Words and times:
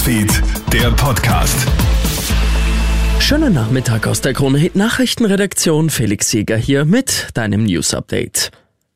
Newsfeed, 0.00 0.42
der 0.72 0.90
Podcast. 0.92 1.66
Schönen 3.18 3.52
Nachmittag 3.52 4.06
aus 4.06 4.22
der 4.22 4.32
Krone 4.32 4.56
Hit 4.56 4.74
Nachrichtenredaktion. 4.74 5.90
Felix 5.90 6.32
Jäger 6.32 6.56
hier 6.56 6.86
mit 6.86 7.28
deinem 7.34 7.64
News 7.64 7.92
Update. 7.92 8.50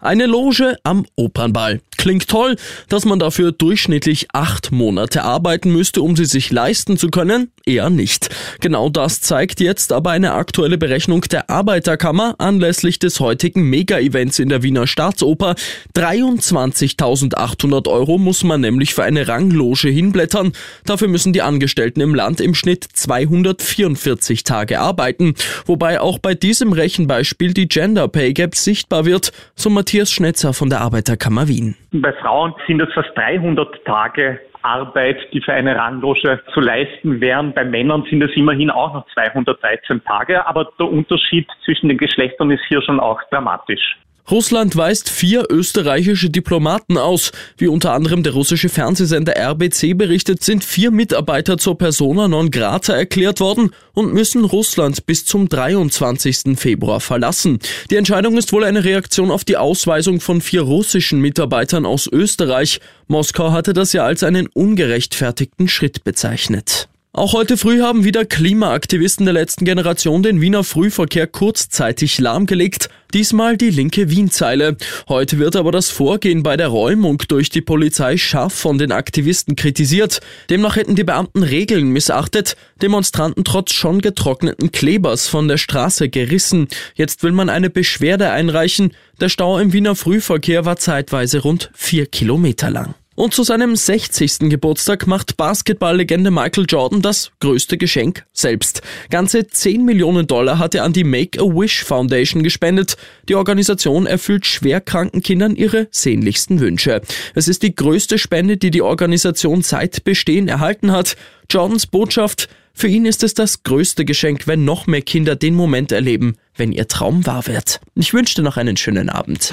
Eine 0.00 0.26
Loge 0.26 0.76
am 0.82 1.06
Opernball. 1.16 1.80
Klingt 2.00 2.28
toll, 2.28 2.56
dass 2.88 3.04
man 3.04 3.18
dafür 3.18 3.52
durchschnittlich 3.52 4.28
acht 4.32 4.72
Monate 4.72 5.22
arbeiten 5.22 5.70
müsste, 5.70 6.00
um 6.00 6.16
sie 6.16 6.24
sich 6.24 6.50
leisten 6.50 6.96
zu 6.96 7.10
können? 7.10 7.50
Eher 7.66 7.90
nicht. 7.90 8.30
Genau 8.60 8.88
das 8.88 9.20
zeigt 9.20 9.60
jetzt 9.60 9.92
aber 9.92 10.12
eine 10.12 10.32
aktuelle 10.32 10.78
Berechnung 10.78 11.20
der 11.30 11.50
Arbeiterkammer 11.50 12.36
anlässlich 12.38 13.00
des 13.00 13.20
heutigen 13.20 13.64
Mega-Events 13.64 14.38
in 14.38 14.48
der 14.48 14.62
Wiener 14.62 14.86
Staatsoper. 14.86 15.56
23.800 15.94 17.86
Euro 17.86 18.16
muss 18.16 18.44
man 18.44 18.62
nämlich 18.62 18.94
für 18.94 19.02
eine 19.02 19.28
Rangloge 19.28 19.90
hinblättern. 19.90 20.52
Dafür 20.86 21.08
müssen 21.08 21.34
die 21.34 21.42
Angestellten 21.42 22.00
im 22.00 22.14
Land 22.14 22.40
im 22.40 22.54
Schnitt 22.54 22.86
244 22.94 24.42
Tage 24.44 24.80
arbeiten. 24.80 25.34
Wobei 25.66 26.00
auch 26.00 26.18
bei 26.18 26.34
diesem 26.34 26.72
Rechenbeispiel 26.72 27.52
die 27.52 27.68
Gender 27.68 28.08
Pay 28.08 28.32
Gap 28.32 28.56
sichtbar 28.56 29.04
wird, 29.04 29.32
so 29.54 29.68
Matthias 29.68 30.10
Schnetzer 30.10 30.54
von 30.54 30.70
der 30.70 30.80
Arbeiterkammer 30.80 31.46
Wien. 31.46 31.76
Bei 31.92 32.12
Frauen 32.12 32.54
sind 32.68 32.80
es 32.80 32.92
fast 32.92 33.10
300 33.16 33.84
Tage 33.84 34.40
Arbeit, 34.62 35.16
die 35.32 35.40
für 35.40 35.52
eine 35.52 35.74
Rangloge 35.74 36.40
zu 36.54 36.60
leisten 36.60 37.20
wären. 37.20 37.52
Bei 37.52 37.64
Männern 37.64 38.04
sind 38.08 38.22
es 38.22 38.30
immerhin 38.36 38.70
auch 38.70 38.94
noch 38.94 39.06
213 39.14 40.04
Tage, 40.04 40.46
aber 40.46 40.68
der 40.78 40.86
Unterschied 40.86 41.48
zwischen 41.64 41.88
den 41.88 41.98
Geschlechtern 41.98 42.50
ist 42.52 42.64
hier 42.68 42.80
schon 42.82 43.00
auch 43.00 43.20
dramatisch. 43.30 43.98
Russland 44.30 44.76
weist 44.76 45.10
vier 45.10 45.46
österreichische 45.50 46.30
Diplomaten 46.30 46.98
aus. 46.98 47.32
Wie 47.56 47.68
unter 47.68 47.92
anderem 47.92 48.22
der 48.22 48.32
russische 48.32 48.68
Fernsehsender 48.68 49.36
RBC 49.36 49.94
berichtet, 49.94 50.44
sind 50.44 50.62
vier 50.62 50.90
Mitarbeiter 50.90 51.58
zur 51.58 51.78
Persona 51.78 52.28
non 52.28 52.50
grata 52.50 52.92
erklärt 52.92 53.40
worden 53.40 53.70
und 53.92 54.12
müssen 54.12 54.44
Russland 54.44 55.06
bis 55.06 55.24
zum 55.24 55.48
23. 55.48 56.58
Februar 56.58 57.00
verlassen. 57.00 57.58
Die 57.90 57.96
Entscheidung 57.96 58.36
ist 58.36 58.52
wohl 58.52 58.64
eine 58.64 58.84
Reaktion 58.84 59.30
auf 59.30 59.44
die 59.44 59.56
Ausweisung 59.56 60.20
von 60.20 60.40
vier 60.40 60.62
russischen 60.62 61.20
Mitarbeitern 61.20 61.86
aus 61.86 62.06
Österreich. 62.06 62.80
Moskau 63.08 63.52
hatte 63.52 63.72
das 63.72 63.92
ja 63.92 64.04
als 64.04 64.22
einen 64.22 64.46
ungerechtfertigten 64.46 65.66
Schritt 65.66 66.04
bezeichnet. 66.04 66.89
Auch 67.12 67.32
heute 67.32 67.56
früh 67.56 67.80
haben 67.80 68.04
wieder 68.04 68.24
Klimaaktivisten 68.24 69.26
der 69.26 69.34
letzten 69.34 69.64
Generation 69.64 70.22
den 70.22 70.40
Wiener 70.40 70.62
Frühverkehr 70.62 71.26
kurzzeitig 71.26 72.20
lahmgelegt. 72.20 72.88
Diesmal 73.12 73.56
die 73.56 73.70
linke 73.70 74.10
Wienzeile. 74.10 74.76
Heute 75.08 75.40
wird 75.40 75.56
aber 75.56 75.72
das 75.72 75.90
Vorgehen 75.90 76.44
bei 76.44 76.56
der 76.56 76.68
Räumung 76.68 77.20
durch 77.26 77.50
die 77.50 77.62
Polizei 77.62 78.16
scharf 78.16 78.54
von 78.54 78.78
den 78.78 78.92
Aktivisten 78.92 79.56
kritisiert. 79.56 80.20
Demnach 80.50 80.76
hätten 80.76 80.94
die 80.94 81.02
Beamten 81.02 81.42
Regeln 81.42 81.88
missachtet, 81.88 82.56
Demonstranten 82.80 83.42
trotz 83.42 83.72
schon 83.72 84.00
getrockneten 84.00 84.70
Klebers 84.70 85.26
von 85.26 85.48
der 85.48 85.58
Straße 85.58 86.10
gerissen. 86.10 86.68
Jetzt 86.94 87.24
will 87.24 87.32
man 87.32 87.48
eine 87.48 87.70
Beschwerde 87.70 88.30
einreichen. 88.30 88.92
Der 89.20 89.30
Stau 89.30 89.58
im 89.58 89.72
Wiener 89.72 89.96
Frühverkehr 89.96 90.64
war 90.64 90.76
zeitweise 90.76 91.40
rund 91.40 91.72
vier 91.74 92.06
Kilometer 92.06 92.70
lang. 92.70 92.94
Und 93.20 93.34
zu 93.34 93.42
seinem 93.42 93.76
60. 93.76 94.48
Geburtstag 94.48 95.06
macht 95.06 95.36
Basketballlegende 95.36 96.30
Michael 96.30 96.64
Jordan 96.66 97.02
das 97.02 97.32
größte 97.40 97.76
Geschenk 97.76 98.24
selbst. 98.32 98.80
Ganze 99.10 99.46
10 99.46 99.84
Millionen 99.84 100.26
Dollar 100.26 100.58
hat 100.58 100.74
er 100.74 100.84
an 100.84 100.94
die 100.94 101.04
Make-A-Wish 101.04 101.84
Foundation 101.84 102.42
gespendet. 102.42 102.96
Die 103.28 103.34
Organisation 103.34 104.06
erfüllt 104.06 104.46
schwerkranken 104.46 105.20
Kindern 105.20 105.54
ihre 105.54 105.88
sehnlichsten 105.90 106.60
Wünsche. 106.60 107.02
Es 107.34 107.46
ist 107.46 107.62
die 107.62 107.74
größte 107.74 108.16
Spende, 108.16 108.56
die 108.56 108.70
die 108.70 108.80
Organisation 108.80 109.60
seit 109.60 110.02
Bestehen 110.02 110.48
erhalten 110.48 110.90
hat. 110.90 111.18
Jordans 111.50 111.86
Botschaft, 111.86 112.48
für 112.72 112.88
ihn 112.88 113.04
ist 113.04 113.22
es 113.22 113.34
das 113.34 113.64
größte 113.64 114.06
Geschenk, 114.06 114.46
wenn 114.46 114.64
noch 114.64 114.86
mehr 114.86 115.02
Kinder 115.02 115.36
den 115.36 115.54
Moment 115.54 115.92
erleben, 115.92 116.36
wenn 116.56 116.72
ihr 116.72 116.88
Traum 116.88 117.26
wahr 117.26 117.46
wird. 117.46 117.82
Ich 117.96 118.14
wünsche 118.14 118.36
dir 118.36 118.42
noch 118.42 118.56
einen 118.56 118.78
schönen 118.78 119.10
Abend. 119.10 119.52